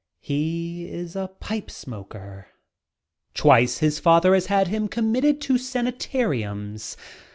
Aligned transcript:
He 0.21 0.85
is 0.89 1.15
a 1.15 1.27
pipe 1.39 1.69
smoker. 1.69 2.47
Twice 3.35 3.77
his 3.77 3.99
father 3.99 4.33
has 4.33 4.47
had 4.47 4.67
him 4.67 4.87
comm 4.89 5.13
16 5.13 5.13
DOPE! 5.13 5.15
itted 5.35 5.41
to 5.41 5.57
sanitariums. 5.59 6.97